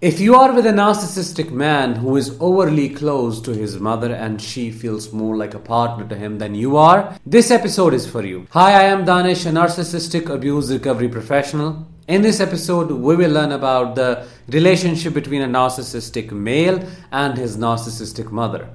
[0.00, 4.40] If you are with a narcissistic man who is overly close to his mother and
[4.40, 8.24] she feels more like a partner to him than you are, this episode is for
[8.24, 8.46] you.
[8.52, 11.86] Hi, I am Danish, a narcissistic abuse recovery professional.
[12.08, 16.82] In this episode, we will learn about the relationship between a narcissistic male
[17.12, 18.70] and his narcissistic mother.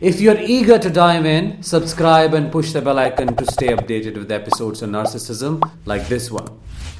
[0.00, 4.16] If you're eager to dive in, subscribe and push the bell icon to stay updated
[4.16, 6.46] with episodes on narcissism like this one.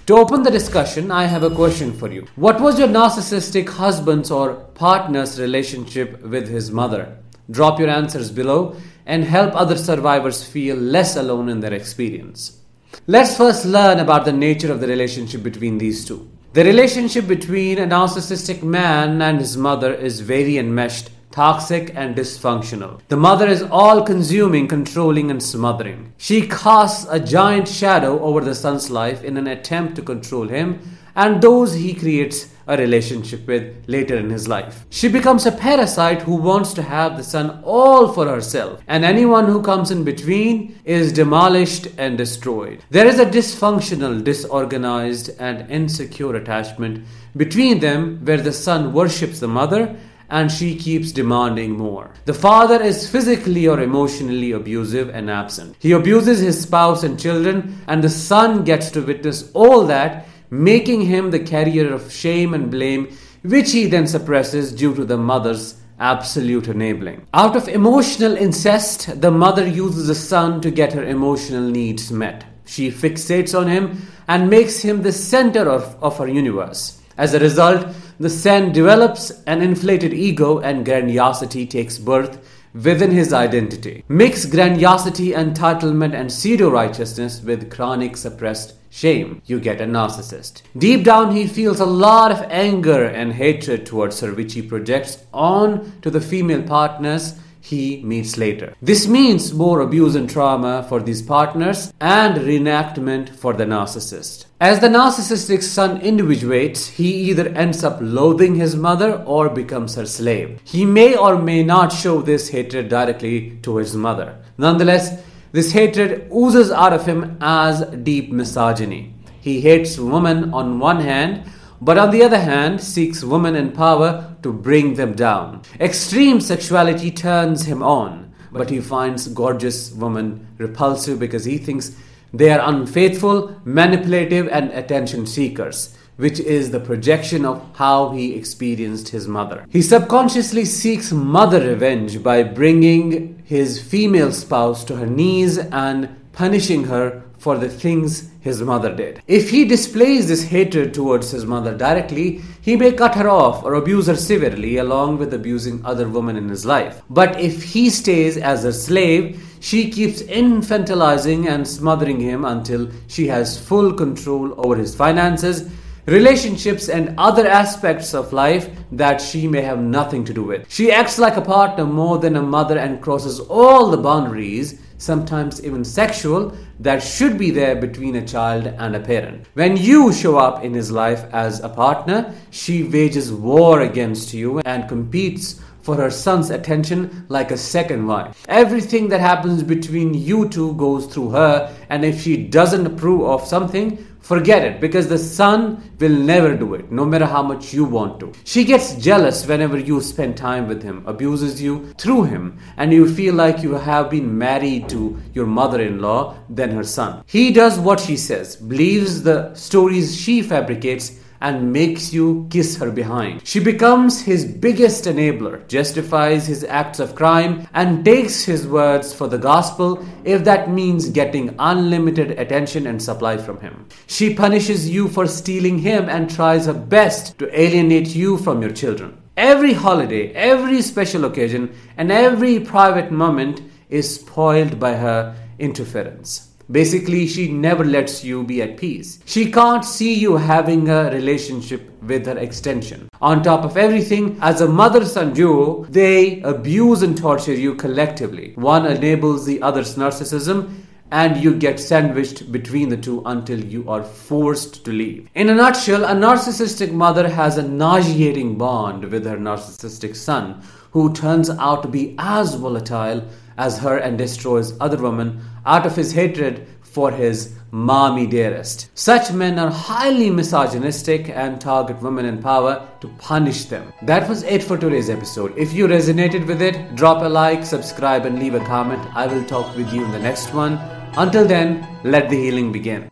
[0.08, 2.26] To open the discussion, I have a question for you.
[2.36, 7.18] What was your narcissistic husband's or partner's relationship with his mother?
[7.50, 12.58] Drop your answers below and help other survivors feel less alone in their experience.
[13.06, 16.26] Let's first learn about the nature of the relationship between these two.
[16.54, 23.00] The relationship between a narcissistic man and his mother is very enmeshed toxic and dysfunctional.
[23.08, 26.12] The mother is all consuming, controlling, and smothering.
[26.16, 30.80] She casts a giant shadow over the son's life in an attempt to control him
[31.18, 34.84] and those he creates a relationship with later in his life.
[34.90, 39.46] She becomes a parasite who wants to have the son all for herself, and anyone
[39.46, 42.84] who comes in between is demolished and destroyed.
[42.90, 47.04] There is a dysfunctional, disorganized, and insecure attachment
[47.36, 49.96] between them where the son worships the mother
[50.30, 52.10] and she keeps demanding more.
[52.26, 55.76] The father is physically or emotionally abusive and absent.
[55.78, 61.02] He abuses his spouse and children, and the son gets to witness all that, making
[61.02, 65.76] him the carrier of shame and blame, which he then suppresses due to the mother's
[65.98, 67.26] absolute enabling.
[67.34, 72.44] Out of emotional incest, the mother uses the son to get her emotional needs met.
[72.66, 77.00] She fixates on him and makes him the center of, of her universe.
[77.16, 77.88] As a result,
[78.20, 82.38] the son develops an inflated ego and grandiosity takes birth
[82.74, 84.04] within his identity.
[84.08, 89.42] Mix grandiosity, entitlement, and pseudo righteousness with chronic suppressed shame.
[89.46, 90.62] You get a narcissist.
[90.76, 95.24] Deep down, he feels a lot of anger and hatred towards her, which he projects
[95.32, 98.74] on to the female partners he meets later.
[98.80, 104.46] This means more abuse and trauma for these partners and reenactment for the narcissist.
[104.60, 110.06] As the narcissistic son individuates, he either ends up loathing his mother or becomes her
[110.06, 110.60] slave.
[110.64, 114.38] He may or may not show this hatred directly to his mother.
[114.56, 119.14] Nonetheless, this hatred oozes out of him as deep misogyny.
[119.40, 124.36] He hates women on one hand but on the other hand seeks women in power
[124.42, 125.62] to bring them down.
[125.80, 131.92] Extreme sexuality turns him on, but he finds gorgeous women repulsive because he thinks
[132.32, 139.10] they are unfaithful, manipulative, and attention seekers which is the projection of how he experienced
[139.10, 139.64] his mother.
[139.70, 146.84] He subconsciously seeks mother revenge by bringing his female spouse to her knees and punishing
[146.84, 149.22] her for the things his mother did.
[149.26, 153.74] If he displays this hatred towards his mother directly, he may cut her off or
[153.74, 157.00] abuse her severely along with abusing other women in his life.
[157.08, 163.28] But if he stays as a slave, she keeps infantilizing and smothering him until she
[163.28, 165.70] has full control over his finances,
[166.06, 170.70] relationships, and other aspects of life that she may have nothing to do with.
[170.72, 175.64] She acts like a partner more than a mother and crosses all the boundaries sometimes
[175.64, 179.46] even sexual, that should be there between a child and a parent.
[179.54, 184.58] When you show up in his life as a partner, she wages war against you
[184.60, 188.44] and competes for her son's attention like a second wife.
[188.46, 193.46] Everything that happens between you two goes through her, and if she doesn't approve of
[193.46, 197.84] something, Forget it because the son will never do it, no matter how much you
[197.84, 198.32] want to.
[198.44, 203.12] She gets jealous whenever you spend time with him, abuses you through him, and you
[203.12, 207.22] feel like you have been married to your mother in law than her son.
[207.26, 212.90] He does what she says, believes the stories she fabricates, and makes you kiss her
[212.90, 213.46] behind.
[213.46, 219.28] She becomes his biggest enabler, justifies his acts of crime, and takes his words for
[219.28, 223.86] the gospel if that means getting unlimited attention and supply from him.
[224.06, 228.72] She punishes you for stealing him and tries her best to alienate you from your
[228.72, 229.16] children.
[229.36, 236.47] Every holiday, every special occasion, and every private moment is spoiled by her interference.
[236.70, 239.20] Basically, she never lets you be at peace.
[239.24, 243.08] She can't see you having a relationship with her extension.
[243.22, 248.52] On top of everything, as a mother son duo, they abuse and torture you collectively.
[248.56, 254.02] One enables the other's narcissism and you get sandwiched between the two until you are
[254.02, 255.28] forced to leave.
[255.34, 261.12] In a nutshell, a narcissistic mother has a nauseating bond with her narcissistic son, who
[261.14, 263.26] turns out to be as volatile
[263.58, 268.88] as her and destroys other women out of his hatred for his mommy dearest.
[268.94, 273.92] Such men are highly misogynistic and target women in power to punish them.
[274.02, 275.56] That was it for today's episode.
[275.56, 279.06] If you resonated with it, drop a like, subscribe, and leave a comment.
[279.14, 280.78] I will talk with you in the next one.
[281.16, 283.10] Until then, let the healing begin.